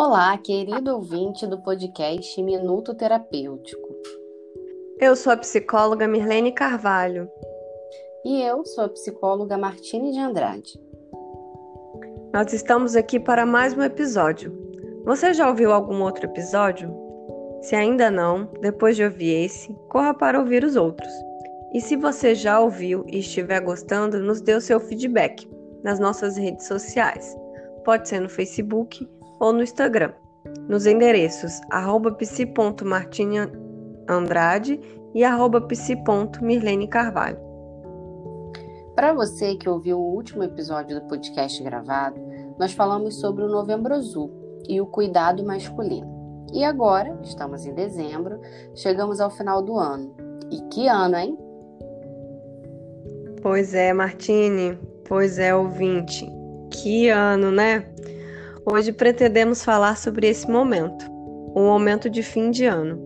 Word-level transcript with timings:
Olá, 0.00 0.38
querido 0.38 0.94
ouvinte 0.94 1.44
do 1.44 1.60
podcast 1.60 2.40
Minuto 2.40 2.94
Terapêutico. 2.94 3.88
Eu 5.00 5.16
sou 5.16 5.32
a 5.32 5.36
psicóloga 5.36 6.06
Mirlene 6.06 6.52
Carvalho. 6.52 7.28
E 8.24 8.40
eu 8.40 8.64
sou 8.64 8.84
a 8.84 8.88
psicóloga 8.88 9.58
Martine 9.58 10.12
de 10.12 10.20
Andrade. 10.20 10.80
Nós 12.32 12.52
estamos 12.52 12.94
aqui 12.94 13.18
para 13.18 13.44
mais 13.44 13.76
um 13.76 13.82
episódio. 13.82 14.56
Você 15.04 15.34
já 15.34 15.48
ouviu 15.48 15.72
algum 15.72 16.00
outro 16.04 16.26
episódio? 16.26 16.94
Se 17.62 17.74
ainda 17.74 18.08
não, 18.08 18.48
depois 18.60 18.94
de 18.94 19.02
ouvir 19.02 19.46
esse, 19.46 19.74
corra 19.88 20.14
para 20.14 20.38
ouvir 20.38 20.62
os 20.62 20.76
outros. 20.76 21.12
E 21.74 21.80
se 21.80 21.96
você 21.96 22.36
já 22.36 22.60
ouviu 22.60 23.04
e 23.08 23.18
estiver 23.18 23.58
gostando, 23.62 24.20
nos 24.20 24.40
dê 24.40 24.54
o 24.54 24.60
seu 24.60 24.78
feedback 24.78 25.50
nas 25.82 25.98
nossas 25.98 26.36
redes 26.36 26.68
sociais. 26.68 27.36
Pode 27.84 28.08
ser 28.08 28.20
no 28.20 28.28
Facebook 28.28 29.04
ou 29.40 29.52
no 29.52 29.62
Instagram, 29.62 30.12
nos 30.68 30.86
endereços 30.86 31.60
arroba 31.70 32.16
e 35.14 35.24
arroba 35.24 35.60
psi.mirlene 35.60 36.88
Carvalho. 36.88 37.38
Para 38.94 39.12
você 39.12 39.54
que 39.54 39.68
ouviu 39.68 39.98
o 39.98 40.14
último 40.14 40.42
episódio 40.42 41.00
do 41.00 41.06
podcast 41.06 41.62
gravado, 41.62 42.20
nós 42.58 42.72
falamos 42.72 43.20
sobre 43.20 43.44
o 43.44 43.48
Novembro 43.48 43.94
Azul 43.94 44.30
e 44.68 44.80
o 44.80 44.86
cuidado 44.86 45.44
masculino. 45.44 46.18
E 46.52 46.64
agora, 46.64 47.18
estamos 47.22 47.64
em 47.64 47.74
dezembro, 47.74 48.40
chegamos 48.74 49.20
ao 49.20 49.30
final 49.30 49.62
do 49.62 49.78
ano. 49.78 50.14
E 50.50 50.60
que 50.68 50.88
ano, 50.88 51.16
hein? 51.16 51.38
Pois 53.42 53.74
é, 53.74 53.92
Martine. 53.92 54.78
Pois 55.06 55.38
é, 55.38 55.54
ouvinte. 55.54 56.26
Que 56.70 57.08
ano, 57.08 57.52
né? 57.52 57.86
Hoje 58.70 58.92
pretendemos 58.92 59.64
falar 59.64 59.96
sobre 59.96 60.28
esse 60.28 60.46
momento, 60.46 61.10
um 61.56 61.64
momento 61.64 62.10
de 62.10 62.22
fim 62.22 62.50
de 62.50 62.66
ano. 62.66 62.98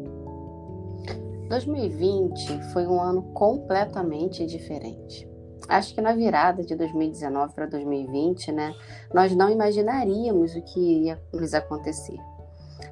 2020 1.48 2.72
foi 2.72 2.84
um 2.84 3.00
ano 3.00 3.22
completamente 3.32 4.44
diferente. 4.44 5.28
Acho 5.68 5.94
que 5.94 6.00
na 6.00 6.14
virada 6.14 6.64
de 6.64 6.74
2019 6.74 7.54
para 7.54 7.66
2020, 7.66 8.50
né, 8.50 8.74
nós 9.14 9.36
não 9.36 9.48
imaginaríamos 9.50 10.56
o 10.56 10.62
que 10.62 10.80
iria 10.80 11.22
nos 11.32 11.54
acontecer. 11.54 12.18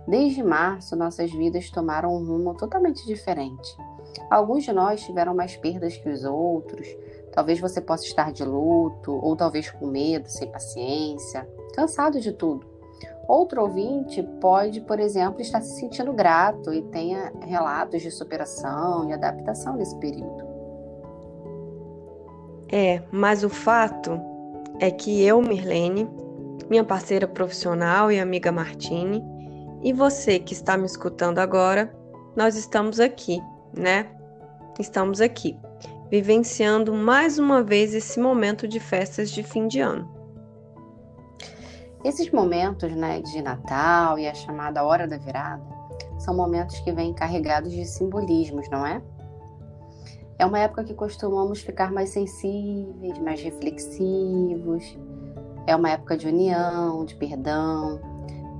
Desde 0.07 0.41
março, 0.41 0.95
nossas 0.95 1.33
vidas 1.33 1.71
tomaram 1.71 2.15
um 2.15 2.25
rumo 2.25 2.55
totalmente 2.57 3.05
diferente. 3.05 3.77
Alguns 4.31 4.63
de 4.63 4.73
nós 4.73 5.03
tiveram 5.03 5.35
mais 5.35 5.57
perdas 5.57 5.97
que 5.97 6.09
os 6.09 6.25
outros. 6.25 6.87
Talvez 7.41 7.59
você 7.59 7.81
possa 7.81 8.05
estar 8.05 8.31
de 8.33 8.45
luto, 8.45 9.13
ou 9.13 9.35
talvez 9.35 9.71
com 9.71 9.87
medo, 9.87 10.29
sem 10.29 10.47
paciência 10.53 11.49
cansado 11.75 12.21
de 12.21 12.33
tudo. 12.33 12.67
Outro 13.27 13.63
ouvinte 13.63 14.23
pode, 14.43 14.83
por 14.83 15.01
exemplo, 15.01 15.41
estar 15.41 15.63
se 15.63 15.81
sentindo 15.81 16.13
grato 16.13 16.71
e 16.71 16.83
tenha 16.83 17.33
relatos 17.41 18.03
de 18.03 18.11
superação 18.11 19.09
e 19.09 19.15
adaptação 19.15 19.75
nesse 19.75 19.99
período. 19.99 20.45
É, 22.71 23.03
mas 23.11 23.43
o 23.43 23.49
fato 23.49 24.21
é 24.79 24.91
que 24.91 25.25
eu, 25.25 25.41
Mirlene, 25.41 26.11
minha 26.69 26.85
parceira 26.85 27.27
profissional 27.27 28.13
e 28.13 28.21
amiga 28.21 28.53
Martine, 28.53 29.25
e 29.83 29.95
você 29.95 30.39
que 30.39 30.53
está 30.53 30.77
me 30.77 30.85
escutando 30.85 31.39
agora, 31.39 31.91
nós 32.37 32.55
estamos 32.55 33.01
aqui, 33.01 33.41
né? 33.75 34.11
Estamos 34.79 35.23
aqui, 35.23 35.59
vivenciando 36.11 36.93
mais 36.93 37.39
uma 37.39 37.63
vez 37.63 37.95
esse 37.95 38.19
momento 38.19 38.67
de 38.67 38.81
festas 38.81 39.31
de 39.31 39.43
fim 39.43 39.69
de 39.69 39.81
ano. 39.81 40.09
Esses 42.05 42.31
momentos 42.31 42.91
né, 42.93 43.21
de 43.21 43.43
Natal 43.43 44.19
e 44.19 44.27
a 44.27 44.35
chamada 44.35 44.83
Hora 44.83 45.07
da 45.07 45.19
Virada 45.19 45.63
são 46.19 46.35
momentos 46.35 46.79
que 46.81 46.93
vêm 46.93 47.13
carregados 47.13 47.73
de 47.73 47.85
simbolismos, 47.85 48.69
não 48.71 48.87
é? 48.87 49.03
É 50.39 50.47
uma 50.47 50.59
época 50.59 50.85
que 50.85 50.95
costumamos 50.95 51.61
ficar 51.61 51.93
mais 51.93 52.11
sensíveis, 52.11 53.19
mais 53.19 53.43
reflexivos. 53.43 54.99
É 55.67 55.77
uma 55.77 55.91
época 55.91 56.17
de 56.17 56.27
união, 56.27 57.05
de 57.05 57.15
perdão, 57.15 58.01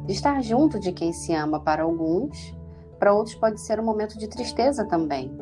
de 0.07 0.13
estar 0.13 0.43
junto 0.43 0.79
de 0.79 0.93
quem 0.93 1.13
se 1.13 1.33
ama 1.33 1.59
para 1.59 1.83
alguns, 1.83 2.55
para 2.99 3.15
outros 3.15 3.35
pode 3.35 3.59
ser 3.61 3.81
um 3.81 3.85
momento 3.85 4.19
de 4.19 4.29
tristeza 4.29 4.85
também. 4.85 5.33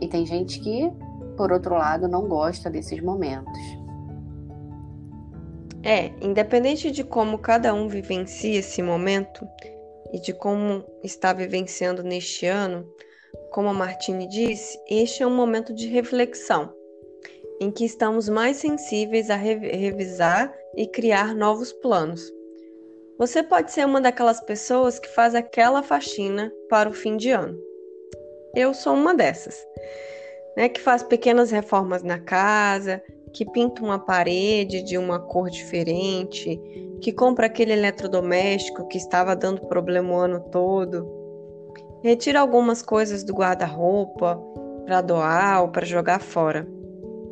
E 0.00 0.06
tem 0.06 0.24
gente 0.24 0.60
que, 0.60 0.88
por 1.38 1.52
outro 1.52 1.76
lado, 1.76 2.08
não 2.08 2.26
gosta 2.26 2.68
desses 2.68 3.00
momentos. 3.00 3.58
É, 5.84 6.12
independente 6.20 6.90
de 6.90 7.04
como 7.04 7.38
cada 7.38 7.72
um 7.72 7.86
vivencia 7.86 8.58
esse 8.58 8.82
momento 8.82 9.46
e 10.12 10.20
de 10.20 10.32
como 10.32 10.84
está 11.04 11.32
vivenciando 11.32 12.02
neste 12.02 12.44
ano, 12.44 12.84
como 13.52 13.68
a 13.68 13.72
Martine 13.72 14.26
disse, 14.26 14.76
este 14.90 15.22
é 15.22 15.26
um 15.26 15.34
momento 15.34 15.72
de 15.72 15.86
reflexão, 15.86 16.74
em 17.60 17.70
que 17.70 17.84
estamos 17.84 18.28
mais 18.28 18.56
sensíveis 18.56 19.30
a 19.30 19.36
revisar 19.36 20.52
e 20.76 20.88
criar 20.88 21.36
novos 21.36 21.72
planos. 21.72 22.20
Você 23.16 23.44
pode 23.44 23.70
ser 23.70 23.86
uma 23.86 24.00
daquelas 24.00 24.40
pessoas 24.40 24.98
que 24.98 25.08
faz 25.08 25.36
aquela 25.36 25.84
faxina 25.84 26.52
para 26.68 26.88
o 26.88 26.92
fim 26.92 27.16
de 27.16 27.30
ano. 27.30 27.56
Eu 28.54 28.74
sou 28.74 28.94
uma 28.94 29.14
dessas, 29.14 29.64
né, 30.58 30.68
que 30.68 30.80
faz 30.80 31.04
pequenas 31.04 31.52
reformas 31.52 32.02
na 32.02 32.18
casa, 32.18 33.00
que 33.32 33.48
pinta 33.48 33.80
uma 33.80 33.96
parede 33.96 34.82
de 34.82 34.98
uma 34.98 35.20
cor 35.20 35.48
diferente, 35.48 36.60
que 37.00 37.12
compra 37.12 37.46
aquele 37.46 37.74
eletrodoméstico 37.74 38.88
que 38.88 38.98
estava 38.98 39.36
dando 39.36 39.68
problema 39.68 40.12
o 40.12 40.16
ano 40.16 40.40
todo, 40.50 41.08
retira 42.02 42.40
algumas 42.40 42.82
coisas 42.82 43.22
do 43.22 43.32
guarda-roupa 43.32 44.36
para 44.84 45.00
doar 45.00 45.62
ou 45.62 45.68
para 45.68 45.86
jogar 45.86 46.20
fora. 46.20 46.66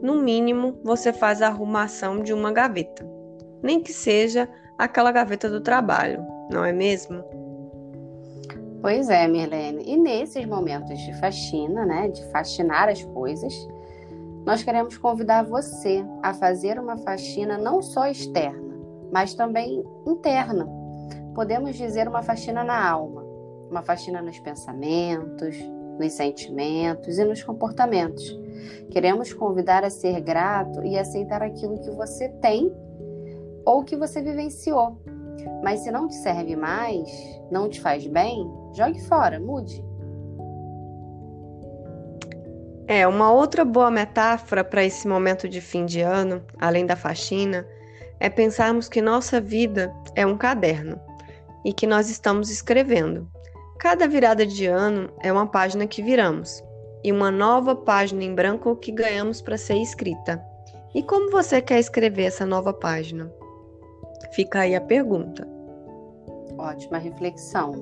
No 0.01 0.23
mínimo, 0.23 0.79
você 0.85 1.13
faz 1.13 1.43
a 1.43 1.49
arrumação 1.49 2.23
de 2.23 2.33
uma 2.33 2.53
gaveta, 2.53 3.05
nem 3.61 3.81
que 3.81 3.93
seja 3.93 4.49
aquela 4.79 5.11
gaveta 5.11 5.51
do 5.51 5.61
trabalho, 5.61 6.25
não 6.49 6.65
é 6.65 6.73
mesmo? 6.73 7.25
Pois 8.87 9.09
é, 9.09 9.27
Mirlene. 9.27 9.83
E 9.85 9.97
nesses 9.97 10.47
momentos 10.47 10.97
de 11.01 11.13
faxina, 11.15 11.85
né, 11.85 12.07
de 12.07 12.23
faxinar 12.27 12.89
as 12.89 13.03
coisas, 13.03 13.53
nós 14.45 14.63
queremos 14.63 14.97
convidar 14.97 15.43
você 15.43 16.07
a 16.23 16.33
fazer 16.33 16.79
uma 16.79 16.97
faxina 16.99 17.59
não 17.59 17.83
só 17.83 18.07
externa, 18.07 18.79
mas 19.11 19.35
também 19.35 19.83
interna. 20.07 20.69
Podemos 21.35 21.75
dizer 21.75 22.07
uma 22.07 22.23
faxina 22.23 22.63
na 22.63 22.89
alma, 22.89 23.25
uma 23.69 23.83
faxina 23.83 24.23
nos 24.23 24.39
pensamentos, 24.39 25.57
nos 25.99 26.13
sentimentos 26.13 27.19
e 27.19 27.25
nos 27.25 27.43
comportamentos. 27.43 28.39
Queremos 28.93 29.33
convidar 29.33 29.83
a 29.83 29.91
ser 29.91 30.21
grato 30.21 30.85
e 30.85 30.97
aceitar 30.97 31.43
aquilo 31.43 31.81
que 31.81 31.91
você 31.91 32.29
tem 32.41 32.73
ou 33.65 33.83
que 33.83 33.97
você 33.97 34.23
vivenciou. 34.23 34.97
Mas 35.63 35.81
se 35.81 35.91
não 35.91 36.09
te 36.09 36.15
serve 36.15 36.57
mais, 36.57 37.09
não 37.51 37.69
te 37.69 37.81
faz 37.81 38.07
bem, 38.07 38.49
jogue 38.75 39.01
fora, 39.07 39.41
mude. 39.41 39.85
É, 42.89 43.07
uma 43.07 43.33
outra 43.33 43.65
boa 43.65 43.91
metáfora 43.91 44.63
para 44.63 44.85
esse 44.85 45.09
momento 45.09 45.49
de 45.49 45.61
fim 45.61 45.85
de 45.85 46.01
ano, 46.01 46.43
além 46.59 46.87
da 46.87 46.95
faxina, 46.95 47.67
é 48.21 48.31
pensarmos 48.31 48.89
que 48.89 49.03
nossa 49.03 49.41
vida 49.41 49.93
é 50.15 50.25
um 50.25 50.37
caderno 50.37 51.01
e 51.65 51.73
que 51.73 51.87
nós 51.87 52.09
estamos 52.09 52.49
escrevendo. 52.49 53.29
Cada 53.79 54.07
virada 54.07 54.47
de 54.47 54.67
ano 54.67 55.11
é 55.21 55.33
uma 55.33 55.47
página 55.47 55.87
que 55.87 56.01
viramos 56.01 56.63
e 57.03 57.13
uma 57.13 57.31
nova 57.31 57.75
página 57.75 58.23
em 58.23 58.35
branco 58.35 58.77
que 58.77 58.93
ganhamos 58.93 59.43
para 59.43 59.59
ser 59.59 59.77
escrita. 59.77 60.43
E 60.95 61.03
como 61.03 61.31
você 61.31 61.61
quer 61.61 61.79
escrever 61.79 62.25
essa 62.25 62.47
nova 62.47 62.73
página? 62.73 63.31
Fica 64.33 64.61
aí 64.61 64.75
a 64.75 64.81
pergunta. 64.81 65.47
Ótima 66.59 66.99
reflexão. 66.99 67.75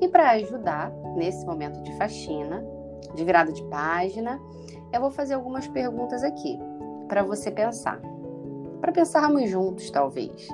E 0.00 0.08
para 0.08 0.30
ajudar 0.32 0.92
nesse 1.16 1.44
momento 1.46 1.82
de 1.82 1.96
faxina, 1.96 2.64
de 3.14 3.24
virada 3.24 3.52
de 3.52 3.62
página, 3.64 4.40
eu 4.92 5.00
vou 5.00 5.10
fazer 5.10 5.34
algumas 5.34 5.66
perguntas 5.68 6.22
aqui 6.22 6.58
para 7.08 7.22
você 7.22 7.50
pensar. 7.50 8.00
Para 8.80 8.92
pensarmos 8.92 9.48
juntos, 9.48 9.90
talvez. 9.90 10.48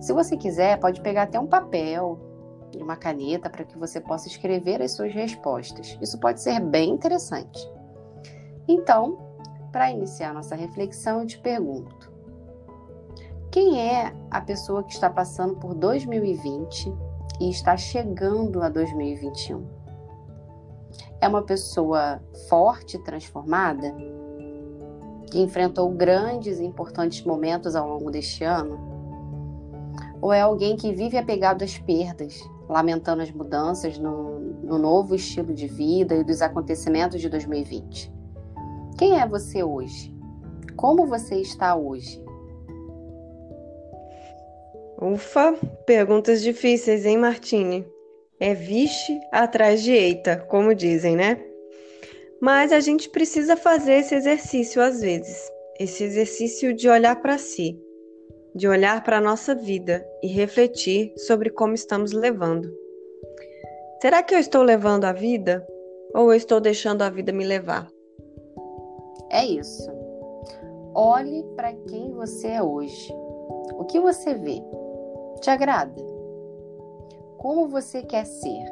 Se 0.00 0.12
você 0.12 0.36
quiser, 0.36 0.78
pode 0.78 1.00
pegar 1.00 1.22
até 1.22 1.38
um 1.38 1.46
papel 1.46 2.18
e 2.74 2.82
uma 2.82 2.96
caneta 2.96 3.48
para 3.48 3.64
que 3.64 3.78
você 3.78 4.00
possa 4.00 4.28
escrever 4.28 4.82
as 4.82 4.92
suas 4.92 5.12
respostas. 5.12 5.98
Isso 6.00 6.18
pode 6.18 6.42
ser 6.42 6.60
bem 6.60 6.90
interessante. 6.90 7.70
Então, 8.66 9.18
para 9.70 9.90
iniciar 9.90 10.32
nossa 10.32 10.54
reflexão, 10.54 11.20
eu 11.20 11.26
te 11.26 11.38
pergunto: 11.38 12.03
quem 13.54 13.80
é 13.80 14.12
a 14.32 14.40
pessoa 14.40 14.82
que 14.82 14.92
está 14.92 15.08
passando 15.08 15.54
por 15.54 15.74
2020 15.74 16.92
e 17.40 17.50
está 17.50 17.76
chegando 17.76 18.60
a 18.60 18.68
2021? 18.68 19.84
é 21.20 21.28
uma 21.28 21.42
pessoa 21.42 22.20
forte, 22.48 22.98
transformada, 22.98 23.94
que 25.30 25.40
enfrentou 25.40 25.88
grandes 25.90 26.58
e 26.58 26.64
importantes 26.64 27.24
momentos 27.24 27.76
ao 27.76 27.88
longo 27.88 28.10
deste 28.10 28.42
ano? 28.42 28.76
Ou 30.20 30.32
é 30.32 30.40
alguém 30.40 30.76
que 30.76 30.92
vive 30.92 31.16
apegado 31.16 31.62
às 31.62 31.78
perdas, 31.78 32.38
lamentando 32.68 33.22
as 33.22 33.30
mudanças 33.30 33.98
no, 33.98 34.40
no 34.64 34.78
novo 34.78 35.14
estilo 35.14 35.54
de 35.54 35.68
vida 35.68 36.16
e 36.16 36.24
dos 36.24 36.42
acontecimentos 36.42 37.20
de 37.20 37.28
2020? 37.28 38.12
Quem 38.98 39.20
é 39.20 39.26
você 39.26 39.62
hoje? 39.62 40.12
Como 40.76 41.06
você 41.06 41.36
está 41.36 41.76
hoje? 41.76 42.23
Ufa, 45.00 45.54
perguntas 45.86 46.42
difíceis, 46.42 47.04
hein, 47.04 47.18
Martine? 47.18 47.86
É 48.38 48.54
vixe 48.54 49.20
atrás 49.32 49.82
de 49.82 49.92
eita, 49.92 50.36
como 50.48 50.74
dizem, 50.74 51.16
né? 51.16 51.42
Mas 52.40 52.72
a 52.72 52.80
gente 52.80 53.08
precisa 53.08 53.56
fazer 53.56 53.94
esse 53.94 54.14
exercício 54.14 54.82
às 54.82 55.00
vezes. 55.00 55.50
Esse 55.78 56.04
exercício 56.04 56.72
de 56.72 56.88
olhar 56.88 57.20
para 57.20 57.38
si, 57.38 57.80
de 58.54 58.68
olhar 58.68 59.02
para 59.02 59.18
a 59.18 59.20
nossa 59.20 59.54
vida 59.54 60.06
e 60.22 60.28
refletir 60.28 61.12
sobre 61.16 61.50
como 61.50 61.74
estamos 61.74 62.12
levando. 62.12 62.72
Será 64.00 64.22
que 64.22 64.34
eu 64.34 64.38
estou 64.38 64.62
levando 64.62 65.04
a 65.04 65.12
vida 65.12 65.66
ou 66.14 66.30
eu 66.30 66.36
estou 66.36 66.60
deixando 66.60 67.02
a 67.02 67.10
vida 67.10 67.32
me 67.32 67.44
levar? 67.44 67.88
É 69.30 69.44
isso. 69.44 69.90
Olhe 70.94 71.42
para 71.56 71.72
quem 71.88 72.12
você 72.12 72.48
é 72.48 72.62
hoje. 72.62 73.12
O 73.76 73.84
que 73.84 73.98
você 73.98 74.34
vê? 74.34 74.62
Te 75.40 75.50
agrada? 75.50 76.00
Como 77.38 77.68
você 77.68 78.02
quer 78.02 78.24
ser? 78.24 78.64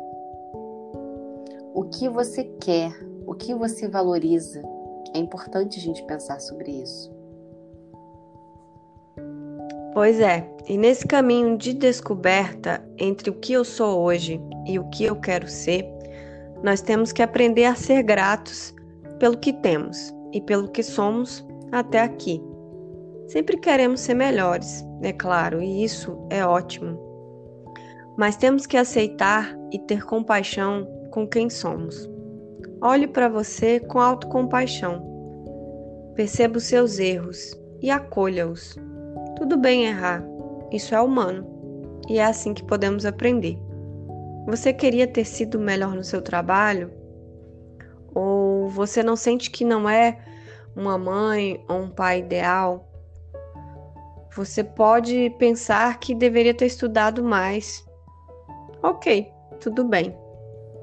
O 1.75 1.85
que 1.85 2.09
você 2.09 2.45
quer? 2.61 2.93
O 3.27 3.35
que 3.35 3.55
você 3.55 3.89
valoriza? 3.89 4.63
É 5.15 5.19
importante 5.19 5.79
a 5.79 5.83
gente 5.83 6.03
pensar 6.05 6.41
sobre 6.41 6.71
isso. 6.71 7.11
Pois 9.93 10.21
é, 10.21 10.49
e 10.67 10.79
nesse 10.79 11.07
caminho 11.07 11.59
de 11.59 11.75
descoberta 11.75 12.83
entre 12.99 13.29
o 13.29 13.35
que 13.35 13.53
eu 13.53 13.63
sou 13.63 14.01
hoje 14.01 14.41
e 14.67 14.79
o 14.79 14.89
que 14.89 15.05
eu 15.05 15.17
quero 15.17 15.47
ser, 15.47 15.87
nós 16.63 16.81
temos 16.81 17.13
que 17.13 17.23
aprender 17.23 17.67
a 17.67 17.75
ser 17.75 18.03
gratos 18.03 18.75
pelo 19.19 19.37
que 19.37 19.53
temos 19.53 20.15
e 20.33 20.41
pelo 20.41 20.69
que 20.69 20.83
somos 20.83 21.45
até 21.71 22.01
aqui. 22.01 22.43
Sempre 23.29 23.57
queremos 23.57 24.01
ser 24.01 24.15
melhores, 24.15 24.85
é 25.03 25.13
claro, 25.13 25.63
e 25.63 25.85
isso 25.85 26.27
é 26.31 26.45
ótimo. 26.45 26.99
Mas 28.17 28.37
temos 28.37 28.67
que 28.67 28.77
aceitar 28.77 29.57
e 29.73 29.79
ter 29.79 30.05
compaixão 30.05 30.87
com 31.11 31.27
quem 31.27 31.49
somos. 31.49 32.11
Olhe 32.81 33.07
para 33.07 33.29
você 33.29 33.81
com 33.81 33.99
autocompaixão. 33.99 35.03
Perceba 36.15 36.59
os 36.59 36.65
seus 36.65 36.99
erros 36.99 37.59
e 37.81 37.91
acolha-os. 37.91 38.77
Tudo 39.37 39.57
bem 39.57 39.87
errar, 39.87 40.23
isso 40.71 40.95
é 40.95 41.01
humano 41.01 41.53
e 42.09 42.19
é 42.19 42.25
assim 42.25 42.53
que 42.53 42.65
podemos 42.65 43.07
aprender. 43.07 43.59
Você 44.47 44.73
queria 44.73 45.07
ter 45.07 45.25
sido 45.25 45.59
melhor 45.59 45.95
no 45.95 46.05
seu 46.05 46.21
trabalho? 46.21 46.93
Ou 48.15 48.69
você 48.69 49.03
não 49.03 49.17
sente 49.17 49.51
que 49.51 49.65
não 49.65 49.89
é 49.89 50.19
uma 50.75 50.99
mãe 50.99 51.65
ou 51.69 51.83
um 51.83 51.91
pai 51.91 52.19
ideal? 52.19 52.92
Você 54.35 54.65
pode 54.65 55.29
pensar 55.39 56.01
que 56.01 56.15
deveria 56.15 56.55
ter 56.55 56.65
estudado 56.65 57.23
mais. 57.23 57.85
Ok, 58.83 59.31
tudo 59.61 59.85
bem. 59.85 60.17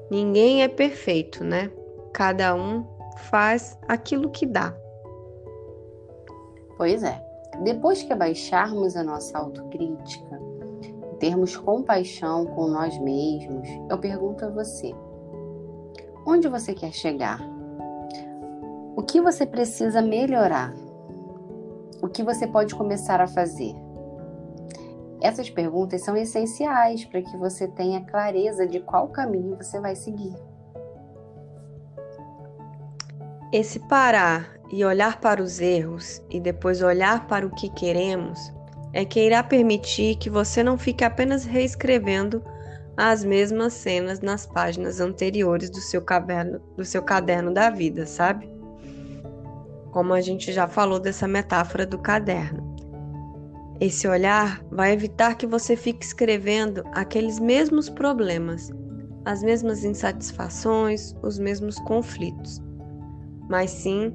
Ninguém 0.08 0.62
é 0.62 0.68
perfeito, 0.68 1.42
né? 1.42 1.68
Cada 2.12 2.54
um 2.54 2.86
faz 3.28 3.76
aquilo 3.88 4.30
que 4.30 4.46
dá. 4.46 4.72
Pois 6.76 7.02
é. 7.02 7.20
Depois 7.64 8.04
que 8.04 8.12
abaixarmos 8.12 8.96
a 8.96 9.02
nossa 9.02 9.36
autocrítica, 9.36 10.40
termos 11.18 11.56
compaixão 11.56 12.46
com 12.46 12.68
nós 12.68 12.96
mesmos, 13.00 13.68
eu 13.90 13.98
pergunto 13.98 14.44
a 14.44 14.48
você: 14.48 14.94
onde 16.24 16.46
você 16.46 16.72
quer 16.72 16.92
chegar? 16.92 17.40
O 18.96 19.02
que 19.02 19.20
você 19.20 19.44
precisa 19.44 20.00
melhorar? 20.00 20.72
O 22.02 22.08
que 22.08 22.22
você 22.22 22.46
pode 22.46 22.74
começar 22.74 23.20
a 23.20 23.26
fazer? 23.26 23.74
Essas 25.20 25.50
perguntas 25.50 26.02
são 26.02 26.16
essenciais 26.16 27.04
para 27.04 27.20
que 27.20 27.36
você 27.36 27.68
tenha 27.68 28.04
clareza 28.04 28.66
de 28.66 28.80
qual 28.80 29.08
caminho 29.08 29.56
você 29.56 29.78
vai 29.78 29.94
seguir. 29.94 30.34
Esse 33.52 33.80
parar 33.80 34.56
e 34.70 34.84
olhar 34.84 35.20
para 35.20 35.42
os 35.42 35.60
erros 35.60 36.22
e 36.30 36.40
depois 36.40 36.80
olhar 36.80 37.26
para 37.26 37.46
o 37.46 37.50
que 37.50 37.68
queremos 37.68 38.52
é 38.92 39.04
que 39.04 39.20
irá 39.20 39.42
permitir 39.42 40.16
que 40.16 40.30
você 40.30 40.62
não 40.62 40.78
fique 40.78 41.04
apenas 41.04 41.44
reescrevendo 41.44 42.42
as 42.96 43.24
mesmas 43.24 43.74
cenas 43.74 44.20
nas 44.20 44.46
páginas 44.46 45.00
anteriores 45.00 45.70
do 45.70 45.80
seu 45.80 46.02
caderno, 46.02 46.60
do 46.76 46.84
seu 46.84 47.02
caderno 47.02 47.52
da 47.52 47.70
vida, 47.70 48.06
sabe? 48.06 48.49
Como 49.90 50.12
a 50.12 50.20
gente 50.20 50.52
já 50.52 50.68
falou 50.68 51.00
dessa 51.00 51.26
metáfora 51.26 51.84
do 51.84 51.98
caderno. 51.98 52.70
Esse 53.80 54.06
olhar 54.06 54.62
vai 54.70 54.92
evitar 54.92 55.36
que 55.36 55.46
você 55.46 55.74
fique 55.74 56.04
escrevendo 56.04 56.84
aqueles 56.92 57.38
mesmos 57.38 57.88
problemas, 57.88 58.70
as 59.24 59.42
mesmas 59.42 59.84
insatisfações, 59.84 61.14
os 61.22 61.38
mesmos 61.38 61.78
conflitos, 61.80 62.60
mas 63.48 63.70
sim 63.70 64.12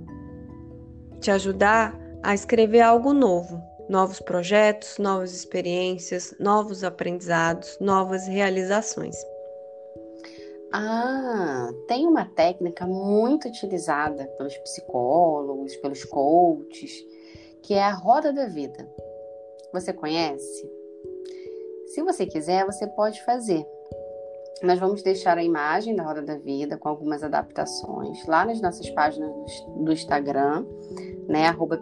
te 1.20 1.32
ajudar 1.32 1.98
a 2.22 2.34
escrever 2.34 2.82
algo 2.82 3.14
novo, 3.14 3.62
novos 3.90 4.20
projetos, 4.20 4.98
novas 5.00 5.34
experiências, 5.34 6.36
novos 6.40 6.84
aprendizados, 6.84 7.78
novas 7.82 8.28
realizações. 8.28 9.16
Ah, 10.78 11.70
tem 11.88 12.06
uma 12.06 12.26
técnica 12.26 12.86
muito 12.86 13.48
utilizada 13.48 14.26
pelos 14.38 14.58
psicólogos, 14.58 15.74
pelos 15.78 16.04
coaches, 16.04 16.92
que 17.64 17.76
é 17.76 17.82
a 17.82 17.94
roda 17.94 18.34
da 18.34 18.48
vida. 18.48 18.86
Você 19.72 19.94
conhece? 19.94 20.70
Se 21.88 22.04
você 22.04 22.26
quiser, 22.26 22.66
você 22.66 22.86
pode 22.88 23.24
fazer. 23.24 23.66
Nós 24.62 24.78
vamos 24.78 25.02
deixar 25.02 25.38
a 25.38 25.44
imagem 25.46 25.96
da 25.96 26.04
Roda 26.04 26.22
da 26.22 26.38
Vida 26.38 26.78
com 26.78 26.90
algumas 26.90 27.24
adaptações 27.24 28.26
lá 28.26 28.44
nas 28.44 28.60
nossas 28.60 28.90
páginas 28.90 29.32
do 29.78 29.94
Instagram, 29.94 30.66
né? 31.30 31.48
Arroba 31.48 31.82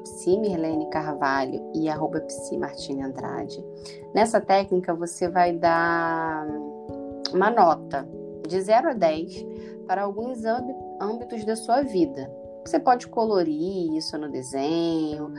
Carvalho 0.92 1.72
e 1.74 1.90
arroba 1.90 2.24
Andrade. 3.04 3.66
Nessa 4.14 4.40
técnica, 4.40 4.94
você 4.94 5.28
vai 5.28 5.52
dar 5.54 6.46
uma 7.34 7.50
nota 7.50 8.08
de 8.48 8.62
0 8.62 8.90
a 8.90 8.94
10 8.94 9.46
para 9.88 10.04
alguns 10.04 10.44
âmbitos 11.00 11.46
da 11.46 11.56
sua 11.56 11.82
vida. 11.82 12.30
Você 12.66 12.80
pode 12.80 13.08
colorir 13.08 13.94
isso 13.94 14.18
no 14.18 14.30
desenho, 14.30 15.34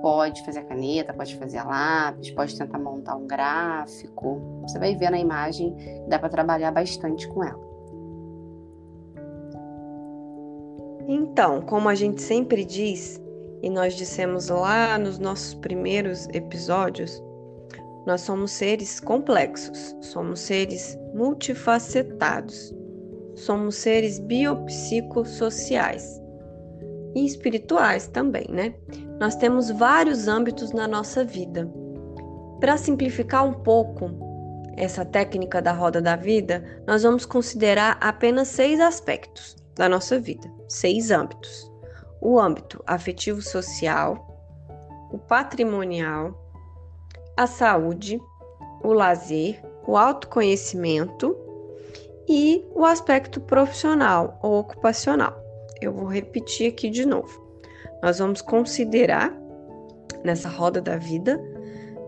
pode 0.00 0.42
fazer 0.44 0.60
a 0.60 0.64
caneta, 0.64 1.12
pode 1.12 1.36
fazer 1.36 1.58
a 1.58 1.64
lápis, 1.64 2.30
pode 2.30 2.56
tentar 2.56 2.78
montar 2.78 3.16
um 3.16 3.26
gráfico. 3.26 4.40
Você 4.62 4.78
vai 4.78 4.96
ver 4.96 5.10
na 5.10 5.18
imagem, 5.18 5.76
dá 6.08 6.18
para 6.18 6.30
trabalhar 6.30 6.70
bastante 6.70 7.28
com 7.28 7.44
ela. 7.44 7.70
Então, 11.06 11.60
como 11.62 11.88
a 11.88 11.94
gente 11.94 12.22
sempre 12.22 12.64
diz, 12.64 13.20
e 13.62 13.68
nós 13.68 13.94
dissemos 13.94 14.48
lá 14.48 14.98
nos 14.98 15.18
nossos 15.18 15.54
primeiros 15.54 16.28
episódios, 16.28 17.22
nós 18.06 18.22
somos 18.22 18.52
seres 18.52 19.00
complexos, 19.00 19.94
somos 20.00 20.40
seres 20.40 20.98
multifacetados, 21.14 22.74
somos 23.34 23.76
seres 23.76 24.18
biopsicossociais 24.18 26.20
e 27.14 27.26
espirituais 27.26 28.08
também, 28.08 28.46
né? 28.48 28.74
Nós 29.18 29.36
temos 29.36 29.70
vários 29.70 30.28
âmbitos 30.28 30.72
na 30.72 30.88
nossa 30.88 31.24
vida. 31.24 31.70
Para 32.58 32.76
simplificar 32.76 33.46
um 33.46 33.52
pouco 33.52 34.10
essa 34.76 35.04
técnica 35.04 35.60
da 35.60 35.72
roda 35.72 36.00
da 36.00 36.16
vida, 36.16 36.64
nós 36.86 37.02
vamos 37.02 37.26
considerar 37.26 37.98
apenas 38.00 38.48
seis 38.48 38.80
aspectos 38.80 39.56
da 39.74 39.88
nossa 39.88 40.18
vida, 40.18 40.50
seis 40.68 41.10
âmbitos: 41.10 41.70
o 42.20 42.38
âmbito 42.38 42.82
afetivo 42.86 43.42
social, 43.42 44.26
o 45.12 45.18
patrimonial, 45.18 46.39
a 47.40 47.46
saúde, 47.46 48.20
o 48.84 48.92
lazer, 48.92 49.58
o 49.86 49.96
autoconhecimento 49.96 51.34
e 52.28 52.62
o 52.74 52.84
aspecto 52.84 53.40
profissional 53.40 54.38
ou 54.42 54.58
ocupacional. 54.58 55.34
Eu 55.80 55.90
vou 55.90 56.04
repetir 56.04 56.70
aqui 56.70 56.90
de 56.90 57.06
novo. 57.06 57.42
Nós 58.02 58.18
vamos 58.18 58.42
considerar 58.42 59.34
nessa 60.22 60.50
roda 60.50 60.82
da 60.82 60.98
vida, 60.98 61.42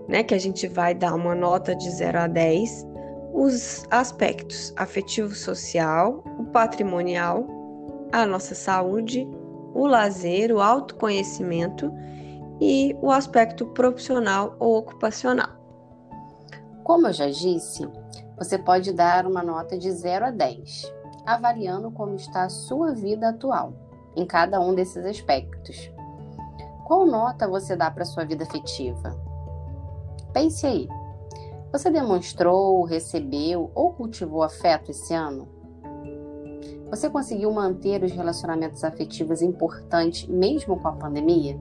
né, 0.06 0.22
que 0.22 0.34
a 0.34 0.38
gente 0.38 0.68
vai 0.68 0.94
dar 0.94 1.14
uma 1.14 1.34
nota 1.34 1.74
de 1.74 1.90
0 1.90 2.18
a 2.18 2.26
10, 2.26 2.86
os 3.32 3.86
aspectos 3.90 4.70
afetivo 4.76 5.34
social, 5.34 6.22
o 6.38 6.44
patrimonial, 6.44 7.46
a 8.12 8.26
nossa 8.26 8.54
saúde, 8.54 9.26
o 9.72 9.86
lazer, 9.86 10.52
o 10.52 10.60
autoconhecimento 10.60 11.90
e 12.64 12.96
o 13.02 13.10
aspecto 13.10 13.66
profissional 13.66 14.54
ou 14.60 14.76
ocupacional. 14.78 15.48
Como 16.84 17.08
eu 17.08 17.12
já 17.12 17.28
disse, 17.28 17.88
você 18.38 18.56
pode 18.56 18.92
dar 18.92 19.26
uma 19.26 19.42
nota 19.42 19.76
de 19.76 19.90
0 19.90 20.26
a 20.26 20.30
10, 20.30 20.94
avaliando 21.26 21.90
como 21.90 22.14
está 22.14 22.44
a 22.44 22.48
sua 22.48 22.92
vida 22.92 23.30
atual 23.30 23.72
em 24.14 24.24
cada 24.24 24.60
um 24.60 24.76
desses 24.76 25.04
aspectos. 25.04 25.90
Qual 26.84 27.04
nota 27.04 27.48
você 27.48 27.74
dá 27.74 27.90
para 27.90 28.04
sua 28.04 28.24
vida 28.24 28.44
afetiva? 28.44 29.10
Pense 30.32 30.64
aí. 30.64 30.88
Você 31.72 31.90
demonstrou, 31.90 32.84
recebeu 32.84 33.72
ou 33.74 33.92
cultivou 33.92 34.44
afeto 34.44 34.92
esse 34.92 35.12
ano? 35.12 35.48
Você 36.90 37.10
conseguiu 37.10 37.50
manter 37.50 38.04
os 38.04 38.12
relacionamentos 38.12 38.84
afetivos 38.84 39.42
importantes 39.42 40.28
mesmo 40.28 40.78
com 40.78 40.86
a 40.86 40.92
pandemia? 40.92 41.58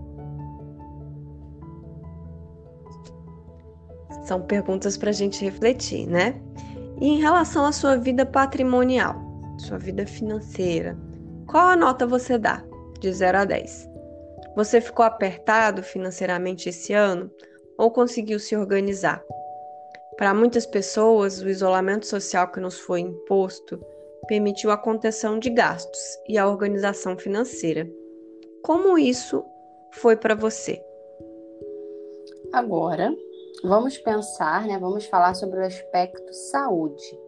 São 4.24 4.42
perguntas 4.42 4.98
para 4.98 5.10
a 5.10 5.14
gente 5.14 5.44
refletir, 5.44 6.08
né? 6.08 6.40
E 7.00 7.08
em 7.08 7.20
relação 7.20 7.66
à 7.66 7.72
sua 7.72 7.98
vida 7.98 8.26
patrimonial, 8.26 9.16
sua 9.58 9.78
vida 9.78 10.06
financeira, 10.06 10.98
qual 11.48 11.70
a 11.70 11.76
nota 11.76 12.06
você 12.06 12.38
dá 12.38 12.64
de 13.00 13.12
0 13.12 13.40
a 13.40 13.46
10? 13.46 13.90
Você 14.56 14.80
ficou 14.80 15.06
apertado 15.06 15.82
financeiramente 15.82 16.70
esse 16.70 16.94
ano 16.94 17.32
ou 17.78 17.90
conseguiu 17.92 18.40
se 18.40 18.56
organizar? 18.56 19.24
Para 20.18 20.34
muitas 20.34 20.66
pessoas, 20.66 21.42
o 21.42 21.50
isolamento 21.50 22.06
social 22.06 22.52
que 22.52 22.60
nos 22.60 22.80
foi 22.80 23.00
imposto 23.00 23.84
permitiu 24.28 24.70
a 24.70 24.78
contenção 24.78 25.40
de 25.40 25.50
gastos 25.50 26.00
e 26.28 26.38
a 26.38 26.48
organização 26.48 27.18
financeira. 27.18 27.90
Como 28.62 28.98
isso 28.98 29.44
foi 29.94 30.16
para 30.16 30.36
você? 30.36 30.80
Agora, 32.54 33.16
vamos 33.64 33.98
pensar, 33.98 34.66
né? 34.66 34.78
Vamos 34.80 35.06
falar 35.06 35.36
sobre 35.36 35.60
o 35.60 35.66
aspecto 35.66 36.34
saúde. 36.34 37.20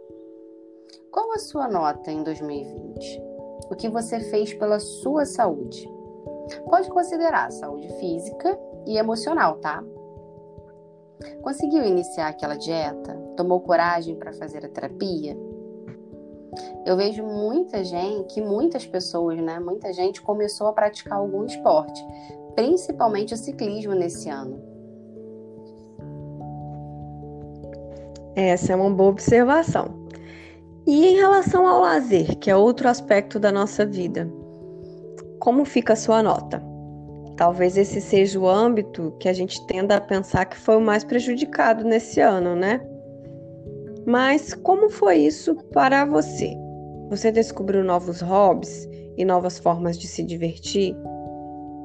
Qual 1.11 1.31
a 1.33 1.39
sua 1.39 1.67
nota 1.67 2.11
em 2.11 2.23
2020? 2.23 3.21
O 3.69 3.75
que 3.75 3.89
você 3.89 4.19
fez 4.19 4.53
pela 4.53 4.79
sua 4.79 5.25
saúde? 5.25 5.87
Pode 6.69 6.89
considerar 6.89 7.51
saúde 7.51 7.87
física 7.99 8.59
e 8.85 8.97
emocional, 8.97 9.57
tá? 9.57 9.83
Conseguiu 11.41 11.83
iniciar 11.83 12.29
aquela 12.29 12.55
dieta? 12.55 13.15
Tomou 13.37 13.61
coragem 13.61 14.15
para 14.15 14.33
fazer 14.33 14.65
a 14.65 14.69
terapia? 14.69 15.37
Eu 16.85 16.97
vejo 16.97 17.23
muita 17.23 17.83
gente, 17.83 18.33
que 18.33 18.41
muitas 18.41 18.85
pessoas, 18.85 19.41
né, 19.41 19.59
muita 19.59 19.93
gente 19.93 20.21
começou 20.21 20.67
a 20.67 20.73
praticar 20.73 21.17
algum 21.17 21.45
esporte, 21.45 22.03
principalmente 22.55 23.33
o 23.33 23.37
ciclismo 23.37 23.93
nesse 23.93 24.29
ano. 24.29 24.72
Essa 28.35 28.73
é 28.73 28.75
uma 28.75 28.89
boa 28.89 29.11
observação. 29.11 30.03
E 30.85 31.05
em 31.07 31.15
relação 31.15 31.67
ao 31.67 31.81
lazer, 31.81 32.37
que 32.39 32.49
é 32.49 32.55
outro 32.55 32.89
aspecto 32.89 33.39
da 33.39 33.51
nossa 33.51 33.85
vida, 33.85 34.29
como 35.39 35.65
fica 35.65 35.93
a 35.93 35.97
sua 35.97 36.23
nota? 36.23 36.61
Talvez 37.37 37.77
esse 37.77 37.99
seja 37.99 38.39
o 38.39 38.47
âmbito 38.47 39.15
que 39.19 39.27
a 39.27 39.33
gente 39.33 39.65
tenda 39.67 39.97
a 39.97 40.01
pensar 40.01 40.45
que 40.45 40.57
foi 40.57 40.77
o 40.77 40.81
mais 40.81 41.03
prejudicado 41.03 41.83
nesse 41.83 42.19
ano, 42.19 42.55
né? 42.55 42.81
Mas 44.05 44.53
como 44.53 44.89
foi 44.89 45.17
isso 45.17 45.55
para 45.71 46.05
você? 46.05 46.53
Você 47.09 47.31
descobriu 47.31 47.83
novos 47.83 48.21
hobbies 48.21 48.87
e 49.17 49.23
novas 49.25 49.59
formas 49.59 49.97
de 49.97 50.07
se 50.07 50.23
divertir? 50.23 50.95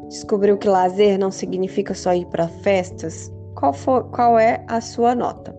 Descobriu 0.08 0.56
que 0.56 0.68
lazer 0.68 1.18
não 1.18 1.30
significa 1.30 1.94
só 1.94 2.14
ir 2.14 2.26
para 2.26 2.48
festas? 2.48 3.32
Qual, 3.54 3.72
for, 3.72 4.04
qual 4.10 4.38
é 4.38 4.64
a 4.68 4.80
sua 4.80 5.14
nota? 5.14 5.57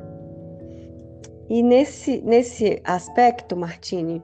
E 1.49 1.63
nesse, 1.63 2.21
nesse 2.21 2.79
aspecto, 2.83 3.57
Martini, 3.57 4.23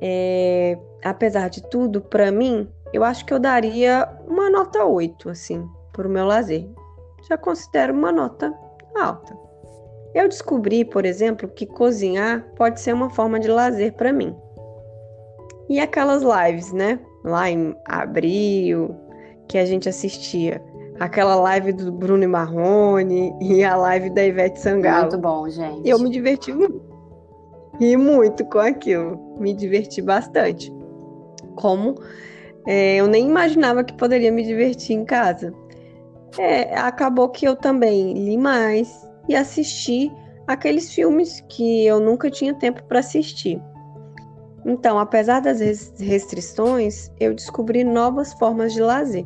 é, 0.00 0.78
apesar 1.04 1.50
de 1.50 1.62
tudo, 1.68 2.00
para 2.00 2.32
mim, 2.32 2.66
eu 2.92 3.04
acho 3.04 3.26
que 3.26 3.34
eu 3.34 3.38
daria 3.38 4.08
uma 4.26 4.48
nota 4.48 4.84
8, 4.84 5.28
assim, 5.28 5.68
por 5.92 6.06
o 6.06 6.08
meu 6.08 6.24
lazer. 6.24 6.66
Já 7.28 7.36
considero 7.36 7.92
uma 7.92 8.10
nota 8.10 8.52
alta. 8.98 9.36
Eu 10.14 10.28
descobri, 10.28 10.82
por 10.82 11.04
exemplo, 11.04 11.46
que 11.46 11.66
cozinhar 11.66 12.46
pode 12.56 12.80
ser 12.80 12.94
uma 12.94 13.10
forma 13.10 13.38
de 13.38 13.48
lazer 13.48 13.92
para 13.92 14.12
mim. 14.12 14.34
E 15.68 15.78
aquelas 15.78 16.22
lives, 16.22 16.72
né? 16.72 16.98
Lá 17.22 17.50
em 17.50 17.76
abril, 17.84 18.96
que 19.46 19.58
a 19.58 19.66
gente 19.66 19.88
assistia. 19.88 20.62
Aquela 20.98 21.36
live 21.36 21.72
do 21.72 21.92
Bruno 21.92 22.26
Marrone 22.28 23.34
e 23.40 23.62
a 23.62 23.76
live 23.76 24.10
da 24.10 24.24
Ivete 24.24 24.58
Sangalo. 24.60 25.02
Muito 25.02 25.18
bom, 25.18 25.48
gente. 25.48 25.88
Eu 25.88 25.98
me 25.98 26.10
diverti 26.10 26.52
muito. 26.52 26.80
Ri 27.78 27.96
muito 27.96 28.44
com 28.46 28.58
aquilo. 28.58 29.36
Me 29.38 29.52
diverti 29.52 30.00
bastante. 30.00 30.72
Como 31.54 31.96
é, 32.66 32.96
eu 32.96 33.06
nem 33.06 33.28
imaginava 33.28 33.84
que 33.84 33.94
poderia 33.94 34.32
me 34.32 34.42
divertir 34.42 34.96
em 34.96 35.04
casa. 35.04 35.52
É, 36.38 36.76
acabou 36.78 37.28
que 37.28 37.46
eu 37.46 37.54
também 37.54 38.12
li 38.12 38.36
mais 38.36 39.06
e 39.28 39.36
assisti 39.36 40.12
aqueles 40.46 40.92
filmes 40.92 41.44
que 41.48 41.84
eu 41.84 42.00
nunca 42.00 42.30
tinha 42.30 42.54
tempo 42.54 42.82
para 42.84 43.00
assistir. 43.00 43.60
Então, 44.64 44.98
apesar 44.98 45.40
das 45.40 45.60
restrições, 45.98 47.10
eu 47.20 47.34
descobri 47.34 47.84
novas 47.84 48.32
formas 48.32 48.72
de 48.72 48.80
lazer. 48.80 49.24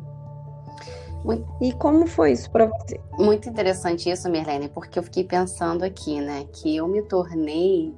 E 1.61 1.71
como 1.73 2.07
foi 2.07 2.31
isso 2.31 2.49
para 2.49 2.65
você? 2.65 2.99
Muito 3.19 3.47
interessante 3.47 4.09
isso, 4.09 4.29
Merlene, 4.29 4.69
porque 4.69 4.97
eu 4.97 5.03
fiquei 5.03 5.23
pensando 5.23 5.83
aqui, 5.83 6.19
né, 6.19 6.45
que 6.51 6.75
eu 6.75 6.87
me 6.87 7.01
tornei, 7.03 7.93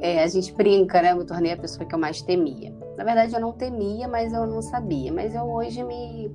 é, 0.00 0.22
a 0.22 0.26
gente 0.28 0.52
brinca, 0.54 1.02
né, 1.02 1.12
eu 1.12 1.16
me 1.16 1.24
tornei 1.24 1.52
a 1.52 1.56
pessoa 1.56 1.84
que 1.84 1.94
eu 1.94 1.98
mais 1.98 2.22
temia. 2.22 2.72
Na 2.96 3.04
verdade, 3.04 3.34
eu 3.34 3.40
não 3.40 3.52
temia, 3.52 4.06
mas 4.06 4.32
eu 4.32 4.46
não 4.46 4.62
sabia. 4.62 5.12
Mas 5.12 5.34
eu 5.34 5.42
hoje 5.42 5.82
me, 5.82 6.30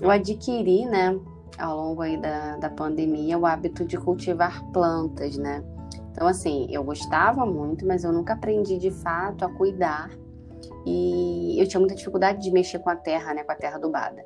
eu 0.00 0.10
adquiri, 0.10 0.86
né, 0.86 1.18
ao 1.58 1.76
longo 1.76 2.02
aí 2.02 2.16
da, 2.16 2.56
da 2.56 2.70
pandemia, 2.70 3.38
o 3.38 3.46
hábito 3.46 3.84
de 3.84 3.96
cultivar 3.98 4.64
plantas, 4.72 5.36
né. 5.36 5.62
Então, 6.12 6.26
assim, 6.26 6.66
eu 6.70 6.82
gostava 6.82 7.44
muito, 7.44 7.86
mas 7.86 8.02
eu 8.02 8.10
nunca 8.10 8.32
aprendi 8.32 8.78
de 8.78 8.90
fato 8.90 9.44
a 9.44 9.52
cuidar. 9.52 10.10
E 10.86 11.60
eu 11.60 11.68
tinha 11.68 11.78
muita 11.78 11.94
dificuldade 11.94 12.42
de 12.42 12.50
mexer 12.50 12.78
com 12.78 12.88
a 12.88 12.96
terra, 12.96 13.34
né? 13.34 13.44
Com 13.44 13.52
a 13.52 13.54
terra 13.54 13.76
adubada. 13.76 14.24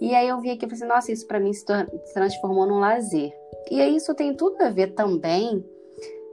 E 0.00 0.14
aí 0.14 0.28
eu 0.28 0.40
vi 0.40 0.50
aqui 0.50 0.66
e 0.66 0.68
falei 0.68 0.74
assim, 0.74 0.86
nossa, 0.86 1.12
isso 1.12 1.26
para 1.26 1.40
mim 1.40 1.52
se, 1.52 1.64
transformou 2.12 2.66
num 2.66 2.80
lazer. 2.80 3.32
E 3.70 3.80
aí 3.80 3.96
isso 3.96 4.14
tem 4.14 4.34
tudo 4.34 4.60
a 4.62 4.70
ver 4.70 4.94
também, 4.94 5.64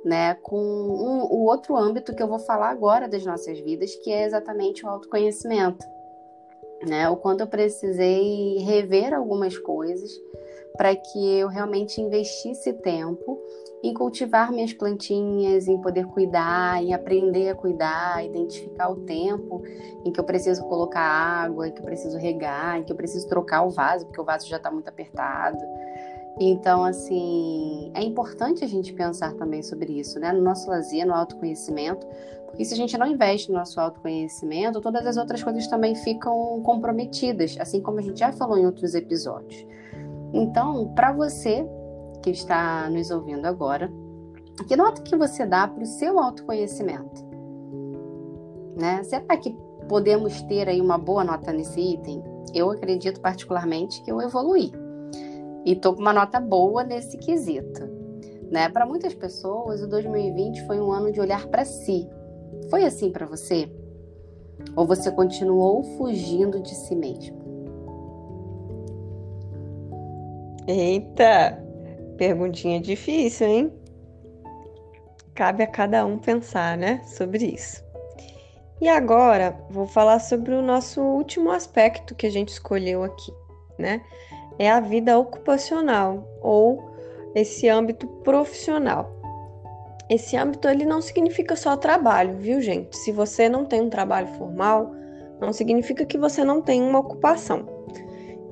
né, 0.03 0.35
com 0.35 0.57
um, 0.57 1.23
o 1.31 1.45
outro 1.45 1.75
âmbito 1.77 2.13
que 2.13 2.21
eu 2.21 2.27
vou 2.27 2.39
falar 2.39 2.69
agora 2.69 3.07
das 3.07 3.25
nossas 3.25 3.59
vidas, 3.59 3.95
que 3.95 4.11
é 4.11 4.25
exatamente 4.25 4.85
o 4.85 4.89
autoconhecimento. 4.89 5.85
Né? 6.85 7.07
O 7.09 7.15
quanto 7.15 7.41
eu 7.41 7.47
precisei 7.47 8.57
rever 8.57 9.13
algumas 9.13 9.57
coisas 9.57 10.11
para 10.75 10.95
que 10.95 11.37
eu 11.37 11.47
realmente 11.47 12.01
investisse 12.01 12.73
tempo 12.73 13.39
em 13.83 13.93
cultivar 13.93 14.49
minhas 14.49 14.71
plantinhas, 14.71 15.67
em 15.67 15.77
poder 15.77 16.05
cuidar, 16.07 16.81
em 16.81 16.93
aprender 16.93 17.49
a 17.49 17.55
cuidar, 17.55 18.23
identificar 18.23 18.89
o 18.89 18.95
tempo 18.95 19.61
em 20.05 20.11
que 20.11 20.17
eu 20.17 20.23
preciso 20.23 20.63
colocar 20.63 21.01
água, 21.01 21.67
em 21.67 21.71
que 21.73 21.81
eu 21.81 21.85
preciso 21.85 22.17
regar, 22.17 22.79
em 22.79 22.83
que 22.83 22.93
eu 22.93 22.95
preciso 22.95 23.27
trocar 23.27 23.63
o 23.63 23.69
vaso, 23.69 24.05
porque 24.05 24.21
o 24.21 24.23
vaso 24.23 24.47
já 24.47 24.55
está 24.55 24.71
muito 24.71 24.87
apertado. 24.87 25.59
Então, 26.39 26.85
assim, 26.85 27.91
é 27.93 28.01
importante 28.01 28.63
a 28.63 28.67
gente 28.67 28.93
pensar 28.93 29.33
também 29.33 29.61
sobre 29.61 29.99
isso, 29.99 30.17
né? 30.17 30.31
No 30.31 30.41
nosso 30.41 30.69
lazer, 30.69 31.05
no 31.05 31.13
autoconhecimento, 31.13 32.07
porque 32.47 32.63
se 32.63 32.73
a 32.73 32.77
gente 32.77 32.97
não 32.97 33.05
investe 33.05 33.51
no 33.51 33.57
nosso 33.57 33.79
autoconhecimento, 33.81 34.79
todas 34.79 35.05
as 35.05 35.17
outras 35.17 35.43
coisas 35.43 35.67
também 35.67 35.93
ficam 35.93 36.61
comprometidas, 36.61 37.57
assim 37.59 37.81
como 37.81 37.99
a 37.99 38.01
gente 38.01 38.19
já 38.19 38.31
falou 38.31 38.57
em 38.57 38.65
outros 38.65 38.95
episódios. 38.95 39.67
Então, 40.33 40.93
para 40.95 41.11
você 41.11 41.67
que 42.23 42.31
está 42.31 42.89
nos 42.89 43.11
ouvindo 43.11 43.45
agora, 43.45 43.91
que 44.67 44.75
nota 44.75 45.01
que 45.01 45.15
você 45.15 45.45
dá 45.45 45.67
para 45.67 45.83
o 45.83 45.85
seu 45.85 46.17
autoconhecimento? 46.17 47.23
Né? 48.79 49.03
Será 49.03 49.37
que 49.37 49.55
podemos 49.89 50.41
ter 50.43 50.69
aí 50.69 50.79
uma 50.79 50.97
boa 50.97 51.23
nota 51.23 51.51
nesse 51.51 51.79
item? 51.79 52.23
Eu 52.53 52.71
acredito 52.71 53.19
particularmente 53.19 54.01
que 54.03 54.11
eu 54.11 54.21
evoluí 54.21 54.71
e 55.65 55.75
tô 55.75 55.93
com 55.93 56.01
uma 56.01 56.13
nota 56.13 56.39
boa 56.39 56.83
nesse 56.83 57.17
quesito. 57.17 57.81
Né? 58.49 58.69
Para 58.69 58.85
muitas 58.85 59.13
pessoas, 59.13 59.81
o 59.81 59.87
2020 59.87 60.65
foi 60.65 60.79
um 60.79 60.91
ano 60.91 61.11
de 61.11 61.19
olhar 61.19 61.45
para 61.47 61.65
si. 61.65 62.07
Foi 62.69 62.85
assim 62.85 63.11
para 63.11 63.25
você? 63.25 63.69
Ou 64.75 64.85
você 64.85 65.11
continuou 65.11 65.83
fugindo 65.97 66.61
de 66.61 66.73
si 66.73 66.95
mesmo? 66.95 67.43
Eita! 70.67 71.72
Perguntinha 72.17 72.79
difícil, 72.79 73.47
hein? 73.47 73.73
Cabe 75.33 75.63
a 75.63 75.67
cada 75.67 76.05
um 76.05 76.17
pensar, 76.19 76.77
né, 76.77 77.01
sobre 77.05 77.45
isso. 77.45 77.83
E 78.79 78.87
agora 78.87 79.57
vou 79.69 79.87
falar 79.87 80.19
sobre 80.19 80.53
o 80.53 80.61
nosso 80.61 81.01
último 81.01 81.51
aspecto 81.51 82.13
que 82.13 82.27
a 82.27 82.29
gente 82.29 82.49
escolheu 82.49 83.03
aqui, 83.03 83.31
né? 83.79 84.01
É 84.59 84.69
a 84.69 84.79
vida 84.79 85.17
ocupacional 85.17 86.27
ou 86.41 86.91
esse 87.33 87.67
âmbito 87.69 88.05
profissional. 88.23 89.09
Esse 90.09 90.35
âmbito 90.35 90.67
ele 90.67 90.85
não 90.85 91.01
significa 91.01 91.55
só 91.55 91.77
trabalho, 91.77 92.37
viu, 92.37 92.61
gente? 92.61 92.95
Se 92.97 93.11
você 93.11 93.47
não 93.47 93.65
tem 93.65 93.81
um 93.81 93.89
trabalho 93.89 94.27
formal, 94.27 94.93
não 95.39 95.51
significa 95.51 96.05
que 96.05 96.17
você 96.17 96.43
não 96.43 96.61
tem 96.61 96.81
uma 96.81 96.99
ocupação. 96.99 97.65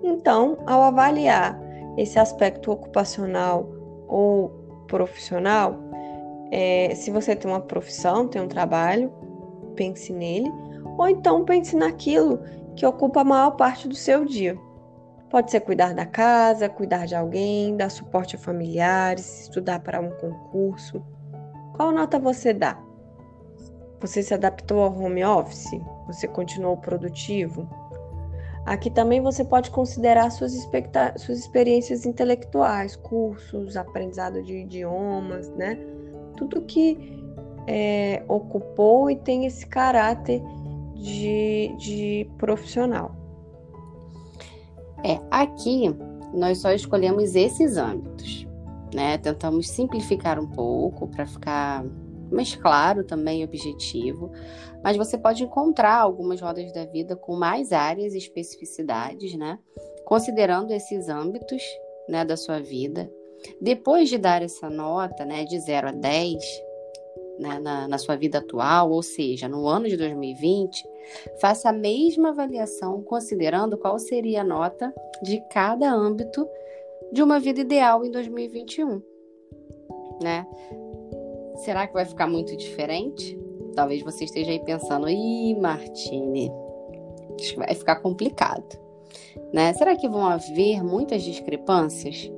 Então, 0.01 0.57
ao 0.65 0.81
avaliar 0.81 1.59
esse 1.97 2.19
aspecto 2.19 2.71
ocupacional 2.71 3.69
ou 4.07 4.49
profissional, 4.87 5.75
é, 6.51 6.93
se 6.95 7.09
você 7.09 7.35
tem 7.35 7.49
uma 7.49 7.61
profissão, 7.61 8.27
tem 8.27 8.41
um 8.41 8.47
trabalho, 8.47 9.11
pense 9.75 10.11
nele, 10.11 10.51
ou 10.97 11.07
então 11.07 11.45
pense 11.45 11.75
naquilo 11.75 12.41
que 12.75 12.85
ocupa 12.85 13.21
a 13.21 13.23
maior 13.23 13.51
parte 13.51 13.87
do 13.87 13.95
seu 13.95 14.25
dia. 14.25 14.57
Pode 15.29 15.49
ser 15.49 15.61
cuidar 15.61 15.93
da 15.93 16.05
casa, 16.05 16.67
cuidar 16.67 17.05
de 17.05 17.15
alguém, 17.15 17.77
dar 17.77 17.89
suporte 17.89 18.35
a 18.35 18.39
familiares, 18.39 19.43
estudar 19.43 19.79
para 19.79 20.01
um 20.01 20.11
concurso. 20.11 21.01
Qual 21.73 21.91
nota 21.91 22.19
você 22.19 22.53
dá? 22.53 22.77
Você 24.01 24.21
se 24.21 24.33
adaptou 24.33 24.83
ao 24.83 24.93
home 24.93 25.23
office? 25.23 25.79
Você 26.07 26.27
continuou 26.27 26.75
produtivo? 26.75 27.69
Aqui 28.65 28.89
também 28.89 29.21
você 29.21 29.43
pode 29.43 29.71
considerar 29.71 30.29
suas, 30.29 30.53
suas 31.17 31.39
experiências 31.39 32.05
intelectuais, 32.05 32.95
cursos, 32.95 33.75
aprendizado 33.75 34.43
de 34.43 34.57
idiomas, 34.57 35.49
né? 35.51 35.79
Tudo 36.37 36.61
que 36.61 37.19
é, 37.67 38.23
ocupou 38.27 39.09
e 39.09 39.15
tem 39.15 39.45
esse 39.45 39.65
caráter 39.65 40.41
de, 40.95 41.75
de 41.77 42.29
profissional. 42.37 43.15
É, 45.03 45.19
aqui 45.31 45.93
nós 46.33 46.59
só 46.59 46.71
escolhemos 46.71 47.35
esses 47.35 47.77
âmbitos, 47.77 48.47
né? 48.93 49.17
Tentamos 49.17 49.69
simplificar 49.69 50.39
um 50.39 50.47
pouco 50.47 51.07
para 51.07 51.25
ficar 51.25 51.83
mais 52.31 52.55
claro 52.55 53.03
também 53.03 53.43
objetivo, 53.43 54.31
mas 54.83 54.97
você 54.97 55.17
pode 55.17 55.43
encontrar 55.43 55.97
algumas 55.97 56.41
rodas 56.41 56.71
da 56.71 56.85
vida 56.85 57.15
com 57.15 57.35
mais 57.35 57.71
áreas 57.71 58.13
e 58.13 58.17
especificidades, 58.17 59.35
né? 59.35 59.59
Considerando 60.05 60.71
esses 60.71 61.09
âmbitos, 61.09 61.61
né, 62.09 62.25
da 62.25 62.35
sua 62.35 62.59
vida. 62.59 63.11
Depois 63.59 64.09
de 64.09 64.17
dar 64.17 64.41
essa 64.41 64.69
nota, 64.69 65.25
né, 65.25 65.43
de 65.45 65.59
0 65.59 65.89
a 65.89 65.91
10, 65.91 66.43
né, 67.39 67.59
na, 67.59 67.87
na 67.87 67.97
sua 67.97 68.15
vida 68.15 68.37
atual, 68.37 68.91
ou 68.91 69.01
seja, 69.01 69.47
no 69.47 69.67
ano 69.67 69.87
de 69.87 69.97
2020, 69.97 70.83
faça 71.39 71.69
a 71.69 71.73
mesma 71.73 72.29
avaliação 72.29 73.01
considerando 73.01 73.77
qual 73.77 73.97
seria 73.97 74.41
a 74.41 74.45
nota 74.45 74.93
de 75.23 75.41
cada 75.49 75.91
âmbito 75.91 76.47
de 77.11 77.23
uma 77.23 77.39
vida 77.39 77.61
ideal 77.61 78.05
em 78.05 78.11
2021, 78.11 79.01
né? 80.21 80.45
Será 81.63 81.85
que 81.85 81.93
vai 81.93 82.05
ficar 82.05 82.27
muito 82.27 82.55
diferente? 82.57 83.39
Talvez 83.75 84.01
você 84.01 84.25
esteja 84.25 84.51
aí 84.51 84.59
pensando, 84.59 85.07
ih, 85.07 85.55
Martine, 85.59 86.51
acho 87.39 87.53
que 87.53 87.59
vai 87.59 87.73
ficar 87.75 87.97
complicado, 87.97 88.77
né? 89.53 89.71
Será 89.73 89.95
que 89.95 90.09
vão 90.09 90.25
haver 90.25 90.83
muitas 90.83 91.21
discrepâncias? 91.21 92.31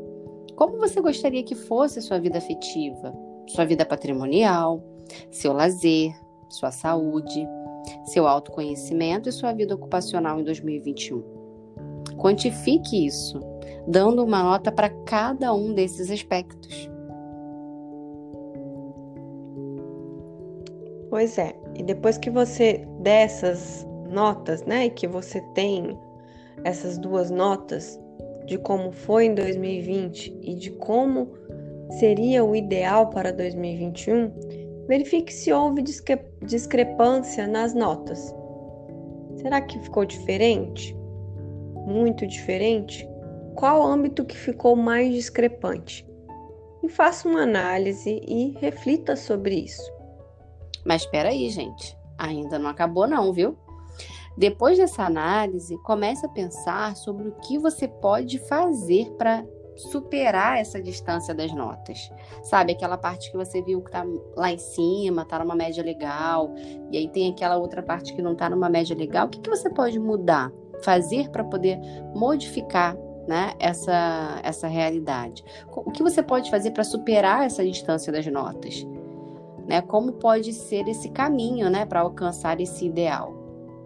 Como 0.55 0.77
você 0.77 0.99
gostaria 0.99 1.41
que 1.41 1.55
fosse 1.55 2.01
sua 2.01 2.19
vida 2.19 2.37
afetiva, 2.37 3.13
sua 3.47 3.65
vida 3.65 3.85
patrimonial, 3.85 4.83
seu 5.31 5.53
lazer, 5.53 6.13
sua 6.49 6.71
saúde, 6.71 7.47
seu 8.05 8.27
autoconhecimento 8.27 9.29
e 9.29 9.31
sua 9.31 9.53
vida 9.53 9.73
ocupacional 9.73 10.39
em 10.39 10.43
2021. 10.43 11.23
Quantifique 12.17 13.05
isso, 13.05 13.39
dando 13.87 14.23
uma 14.23 14.43
nota 14.43 14.69
para 14.71 14.89
cada 14.89 15.53
um 15.53 15.73
desses 15.73 16.11
aspectos. 16.11 16.92
Pois 21.13 21.37
é, 21.37 21.53
e 21.75 21.83
depois 21.83 22.17
que 22.17 22.31
você 22.31 22.87
dessas 23.01 23.85
notas, 24.09 24.63
né, 24.63 24.87
e 24.87 24.89
que 24.89 25.05
você 25.05 25.39
tem 25.53 25.95
essas 26.63 26.97
duas 26.97 27.29
notas 27.29 27.99
de 28.47 28.57
como 28.57 28.91
foi 28.91 29.25
em 29.25 29.35
2020 29.35 30.35
e 30.41 30.55
de 30.55 30.71
como 30.71 31.31
seria 31.99 32.43
o 32.43 32.55
ideal 32.55 33.11
para 33.11 33.31
2021, 33.31 34.31
Verifique 34.87 35.31
se 35.31 35.53
houve 35.53 35.83
discre 35.83 36.19
discrepância 36.41 37.45
nas 37.45 37.75
notas. 37.75 38.33
Será 39.35 39.61
que 39.61 39.79
ficou 39.81 40.05
diferente? 40.05 40.97
Muito 41.85 42.25
diferente? 42.25 43.07
Qual 43.53 43.83
âmbito 43.83 44.25
que 44.25 44.35
ficou 44.35 44.75
mais 44.75 45.13
discrepante? 45.13 46.07
E 46.81 46.89
faça 46.89 47.29
uma 47.29 47.43
análise 47.43 48.19
e 48.27 48.57
reflita 48.59 49.15
sobre 49.15 49.53
isso. 49.53 49.92
Mas 50.85 51.03
espera 51.03 51.29
aí, 51.29 51.49
gente. 51.49 51.97
Ainda 52.17 52.59
não 52.59 52.69
acabou 52.69 53.07
não, 53.07 53.31
viu? 53.33 53.57
Depois 54.37 54.77
dessa 54.77 55.03
análise, 55.03 55.77
comece 55.83 56.25
a 56.25 56.29
pensar 56.29 56.95
sobre 56.95 57.27
o 57.27 57.33
que 57.33 57.57
você 57.57 57.87
pode 57.87 58.39
fazer 58.39 59.11
para 59.11 59.45
superar 59.75 60.59
essa 60.59 60.81
distância 60.81 61.33
das 61.33 61.51
notas. 61.53 62.11
Sabe, 62.43 62.73
aquela 62.73 62.97
parte 62.97 63.31
que 63.31 63.37
você 63.37 63.61
viu 63.61 63.81
que 63.81 63.91
tá 63.91 64.05
lá 64.35 64.51
em 64.51 64.57
cima, 64.57 65.25
tá 65.25 65.39
numa 65.39 65.55
média 65.55 65.83
legal, 65.83 66.53
e 66.91 66.97
aí 66.97 67.07
tem 67.07 67.31
aquela 67.31 67.57
outra 67.57 67.81
parte 67.81 68.13
que 68.13 68.21
não 68.21 68.35
tá 68.35 68.49
numa 68.49 68.69
média 68.69 68.95
legal. 68.95 69.27
O 69.27 69.29
que, 69.29 69.39
que 69.39 69.49
você 69.49 69.69
pode 69.69 69.99
mudar, 69.99 70.51
fazer 70.83 71.29
para 71.29 71.43
poder 71.43 71.79
modificar 72.13 72.95
né, 73.27 73.53
essa, 73.59 74.39
essa 74.43 74.67
realidade? 74.67 75.43
O 75.67 75.91
que 75.91 76.03
você 76.03 76.21
pode 76.21 76.49
fazer 76.51 76.71
para 76.71 76.83
superar 76.83 77.45
essa 77.45 77.63
distância 77.63 78.11
das 78.11 78.25
notas? 78.27 78.85
Né? 79.67 79.81
Como 79.81 80.13
pode 80.13 80.53
ser 80.53 80.87
esse 80.87 81.09
caminho 81.09 81.69
né, 81.69 81.85
para 81.85 82.01
alcançar 82.01 82.59
esse 82.59 82.85
ideal? 82.85 83.33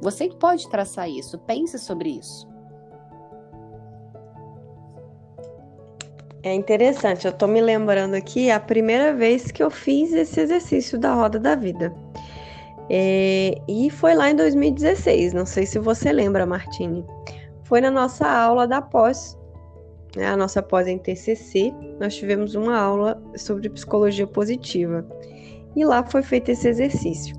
Você 0.01 0.27
que 0.27 0.35
pode 0.35 0.69
traçar 0.69 1.09
isso, 1.09 1.37
pense 1.39 1.77
sobre 1.79 2.09
isso. 2.09 2.47
É 6.43 6.53
interessante, 6.53 7.25
eu 7.25 7.33
tô 7.33 7.47
me 7.47 7.59
lembrando 7.59 8.13
aqui 8.13 8.49
a 8.49 8.59
primeira 8.59 9.13
vez 9.13 9.51
que 9.51 9.61
eu 9.61 9.69
fiz 9.69 10.13
esse 10.13 10.39
exercício 10.39 10.97
da 10.97 11.13
roda 11.13 11.39
da 11.39 11.55
vida. 11.55 11.93
É, 12.89 13.59
e 13.67 13.89
foi 13.89 14.15
lá 14.15 14.29
em 14.29 14.35
2016, 14.35 15.33
não 15.33 15.45
sei 15.45 15.65
se 15.65 15.77
você 15.77 16.11
lembra, 16.11 16.45
Martine. 16.45 17.03
Foi 17.63 17.81
na 17.81 17.91
nossa 17.91 18.25
aula 18.25 18.65
da 18.65 18.81
pós, 18.81 19.37
né, 20.15 20.27
a 20.27 20.37
nossa 20.37 20.61
pós 20.61 20.87
em 20.87 20.97
TCC, 20.97 21.73
nós 21.99 22.15
tivemos 22.15 22.55
uma 22.55 22.77
aula 22.77 23.21
sobre 23.35 23.69
psicologia 23.69 24.25
positiva. 24.25 25.05
E 25.77 25.85
lá 25.85 26.03
foi 26.03 26.23
feito 26.23 26.49
esse 26.49 26.67
exercício. 26.67 27.37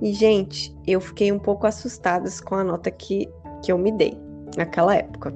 E, 0.00 0.12
gente, 0.12 0.72
eu 0.86 1.00
fiquei 1.00 1.32
um 1.32 1.40
pouco 1.40 1.66
assustada 1.66 2.30
com 2.44 2.54
a 2.54 2.62
nota 2.62 2.88
que, 2.88 3.28
que 3.62 3.72
eu 3.72 3.76
me 3.76 3.90
dei 3.90 4.16
naquela 4.56 4.94
época. 4.94 5.34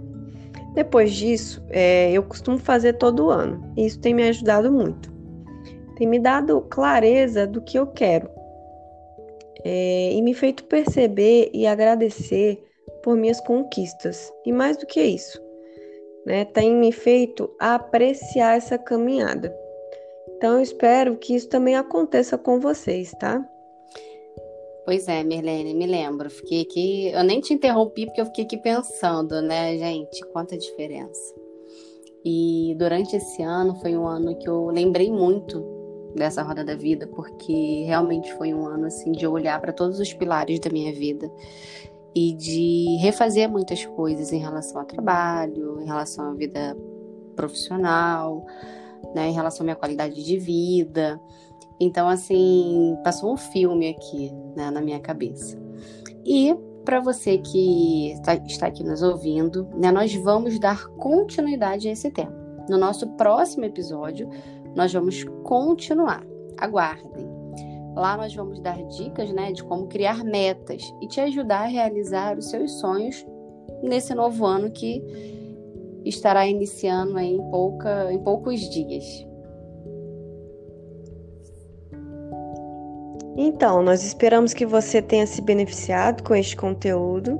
Depois 0.72 1.12
disso, 1.12 1.60
é, 1.68 2.12
eu 2.12 2.22
costumo 2.22 2.56
fazer 2.56 2.92
todo 2.92 3.28
ano 3.28 3.72
e 3.76 3.86
isso 3.86 3.98
tem 3.98 4.14
me 4.14 4.28
ajudado 4.28 4.70
muito. 4.70 5.12
Tem 5.96 6.06
me 6.06 6.20
dado 6.20 6.60
clareza 6.70 7.44
do 7.44 7.60
que 7.60 7.76
eu 7.76 7.88
quero 7.88 8.30
é, 9.64 10.12
e 10.12 10.22
me 10.22 10.32
feito 10.32 10.62
perceber 10.64 11.50
e 11.52 11.66
agradecer 11.66 12.64
por 13.02 13.16
minhas 13.16 13.40
conquistas. 13.40 14.32
E 14.46 14.52
mais 14.52 14.76
do 14.76 14.86
que 14.86 15.02
isso, 15.02 15.42
né, 16.24 16.44
tem 16.44 16.72
me 16.72 16.92
feito 16.92 17.50
apreciar 17.58 18.56
essa 18.56 18.78
caminhada. 18.78 19.52
Então, 20.38 20.54
eu 20.54 20.62
espero 20.62 21.16
que 21.16 21.34
isso 21.34 21.48
também 21.48 21.74
aconteça 21.74 22.38
com 22.38 22.60
vocês, 22.60 23.10
tá? 23.18 23.44
Pois 24.84 25.08
é, 25.08 25.24
Mirlene, 25.24 25.74
me 25.74 25.84
lembro. 25.84 26.30
Fiquei 26.30 26.62
aqui. 26.62 27.08
Eu 27.08 27.24
nem 27.24 27.40
te 27.40 27.52
interrompi 27.52 28.06
porque 28.06 28.20
eu 28.20 28.26
fiquei 28.26 28.44
aqui 28.44 28.56
pensando, 28.56 29.42
né, 29.42 29.76
gente? 29.76 30.24
Quanta 30.26 30.56
diferença. 30.56 31.34
E 32.24 32.76
durante 32.78 33.16
esse 33.16 33.42
ano 33.42 33.74
foi 33.80 33.96
um 33.96 34.06
ano 34.06 34.38
que 34.38 34.48
eu 34.48 34.66
lembrei 34.66 35.10
muito 35.10 35.60
dessa 36.14 36.40
roda 36.44 36.64
da 36.64 36.76
vida, 36.76 37.08
porque 37.08 37.82
realmente 37.84 38.32
foi 38.34 38.54
um 38.54 38.64
ano 38.64 38.86
assim 38.86 39.10
de 39.10 39.26
olhar 39.26 39.60
para 39.60 39.72
todos 39.72 39.98
os 39.98 40.14
pilares 40.14 40.60
da 40.60 40.70
minha 40.70 40.92
vida 40.92 41.28
e 42.14 42.32
de 42.32 42.96
refazer 43.00 43.50
muitas 43.50 43.84
coisas 43.84 44.32
em 44.32 44.38
relação 44.38 44.80
ao 44.80 44.86
trabalho, 44.86 45.80
em 45.80 45.84
relação 45.84 46.30
à 46.30 46.34
vida 46.34 46.76
profissional, 47.34 48.46
né, 49.14 49.28
em 49.28 49.32
relação 49.32 49.62
à 49.62 49.64
minha 49.64 49.76
qualidade 49.76 50.24
de 50.24 50.38
vida. 50.38 51.20
Então, 51.80 52.08
assim, 52.08 52.96
passou 53.04 53.32
um 53.32 53.36
filme 53.36 53.88
aqui 53.88 54.32
né, 54.56 54.70
na 54.70 54.80
minha 54.80 54.98
cabeça. 54.98 55.58
E 56.24 56.54
para 56.84 57.00
você 57.00 57.38
que 57.38 58.12
está, 58.12 58.34
está 58.34 58.66
aqui 58.66 58.82
nos 58.82 59.02
ouvindo, 59.02 59.68
né, 59.76 59.92
nós 59.92 60.14
vamos 60.14 60.58
dar 60.58 60.86
continuidade 60.96 61.88
a 61.88 61.92
esse 61.92 62.10
tema. 62.10 62.32
No 62.68 62.78
nosso 62.78 63.06
próximo 63.10 63.64
episódio, 63.64 64.28
nós 64.74 64.92
vamos 64.92 65.24
continuar. 65.44 66.24
Aguardem. 66.56 67.28
Lá 67.94 68.16
nós 68.16 68.34
vamos 68.34 68.60
dar 68.60 68.80
dicas 68.88 69.32
né, 69.32 69.52
de 69.52 69.62
como 69.64 69.86
criar 69.86 70.24
metas 70.24 70.82
e 71.00 71.08
te 71.08 71.20
ajudar 71.20 71.64
a 71.64 71.66
realizar 71.66 72.36
os 72.38 72.48
seus 72.48 72.78
sonhos 72.78 73.26
nesse 73.82 74.14
novo 74.14 74.44
ano 74.44 74.70
que 74.70 75.02
estará 76.08 76.46
iniciando 76.46 77.18
em, 77.18 77.38
pouca, 77.50 78.12
em 78.12 78.18
poucos 78.18 78.60
dias. 78.70 79.04
Então, 83.36 83.82
nós 83.82 84.02
esperamos 84.02 84.52
que 84.52 84.66
você 84.66 85.00
tenha 85.00 85.26
se 85.26 85.40
beneficiado 85.40 86.24
com 86.24 86.34
este 86.34 86.56
conteúdo. 86.56 87.38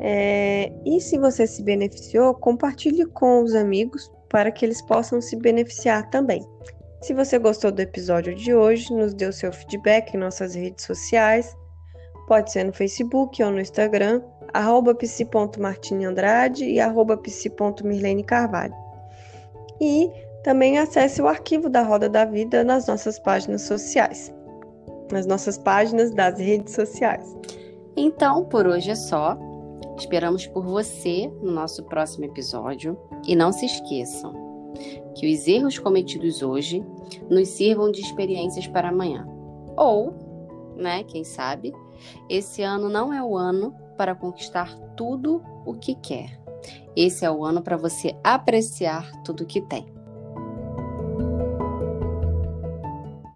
É, 0.00 0.72
e 0.86 1.00
se 1.00 1.18
você 1.18 1.46
se 1.46 1.62
beneficiou, 1.62 2.34
compartilhe 2.34 3.04
com 3.04 3.42
os 3.42 3.54
amigos 3.54 4.10
para 4.30 4.50
que 4.50 4.64
eles 4.64 4.80
possam 4.80 5.20
se 5.20 5.36
beneficiar 5.36 6.08
também. 6.08 6.42
Se 7.02 7.12
você 7.12 7.38
gostou 7.38 7.70
do 7.70 7.80
episódio 7.80 8.34
de 8.34 8.54
hoje, 8.54 8.92
nos 8.94 9.12
o 9.12 9.32
seu 9.32 9.52
feedback 9.52 10.14
em 10.14 10.18
nossas 10.18 10.54
redes 10.54 10.84
sociais. 10.84 11.54
Pode 12.26 12.50
ser 12.50 12.64
no 12.64 12.72
Facebook 12.72 13.42
ou 13.42 13.50
no 13.50 13.60
Instagram, 13.60 14.22
arroba 14.52 14.94
psi.martineandrade 14.94 16.64
e 16.64 16.80
arroba 16.80 17.16
psi.mirlene 17.16 18.24
Carvalho. 18.24 18.74
E 19.80 20.10
também 20.42 20.78
acesse 20.78 21.22
o 21.22 21.28
arquivo 21.28 21.68
da 21.68 21.82
Roda 21.82 22.08
da 22.08 22.24
Vida 22.24 22.64
nas 22.64 22.86
nossas 22.86 23.18
páginas 23.18 23.62
sociais, 23.62 24.32
nas 25.10 25.26
nossas 25.26 25.56
páginas 25.58 26.12
das 26.12 26.38
redes 26.38 26.74
sociais. 26.74 27.36
Então, 27.96 28.44
por 28.44 28.66
hoje 28.66 28.90
é 28.90 28.94
só. 28.94 29.38
Esperamos 29.96 30.46
por 30.46 30.64
você 30.64 31.30
no 31.42 31.52
nosso 31.52 31.84
próximo 31.84 32.24
episódio. 32.24 32.98
E 33.26 33.36
não 33.36 33.52
se 33.52 33.66
esqueçam 33.66 34.32
que 35.14 35.32
os 35.32 35.46
erros 35.46 35.78
cometidos 35.78 36.42
hoje 36.42 36.84
nos 37.28 37.48
sirvam 37.48 37.90
de 37.90 38.00
experiências 38.00 38.66
para 38.66 38.88
amanhã. 38.88 39.28
Ou, 39.76 40.12
né, 40.76 41.04
quem 41.04 41.24
sabe, 41.24 41.72
esse 42.28 42.62
ano 42.62 42.88
não 42.88 43.12
é 43.12 43.22
o 43.22 43.36
ano 43.36 43.74
para 44.02 44.16
conquistar 44.16 44.76
tudo 44.96 45.40
o 45.64 45.74
que 45.74 45.94
quer. 45.94 46.36
Esse 46.96 47.24
é 47.24 47.30
o 47.30 47.44
ano 47.44 47.62
para 47.62 47.76
você 47.76 48.16
apreciar 48.24 49.08
tudo 49.22 49.46
que 49.46 49.60
tem. 49.60 49.86